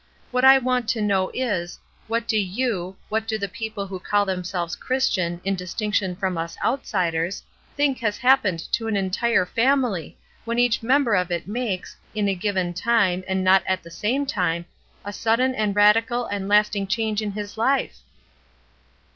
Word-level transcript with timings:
What 0.31 0.43
I 0.43 0.57
want 0.57 0.89
to 0.89 0.99
know 1.01 1.29
is: 1.31 1.77
What 2.07 2.27
do 2.27 2.35
you— 2.35 2.95
what 3.09 3.27
do 3.27 3.37
the 3.37 3.47
people 3.47 3.85
who 3.85 3.99
call 3.99 4.25
themselves 4.25 4.75
Christians, 4.75 5.39
in 5.43 5.53
dis 5.53 5.75
tinction 5.75 6.17
from 6.17 6.39
us 6.39 6.57
outsiders— 6.65 7.43
think 7.77 7.99
has 7.99 8.17
happened 8.17 8.57
to 8.71 8.87
an 8.87 8.97
entire 8.97 9.45
family 9.45 10.17
when 10.43 10.57
each 10.57 10.81
member 10.81 11.13
of 11.13 11.29
it 11.29 11.47
makes, 11.47 11.95
in 12.15 12.27
a 12.27 12.33
given 12.33 12.73
time 12.73 13.23
and 13.27 13.43
not 13.43 13.61
at 13.67 13.83
the 13.83 13.91
same 13.91 14.25
208 14.25 14.25
ESTER 14.25 14.39
RIED'S 14.39 14.57
NAMESAKE 14.57 14.65
time, 14.65 15.05
a 15.05 15.13
sudden 15.13 15.53
and 15.53 15.75
radical 15.75 16.25
and 16.25 16.47
lasting 16.49 16.87
change 16.87 17.21
in 17.21 17.33
his 17.33 17.55
life?'' 17.55 17.99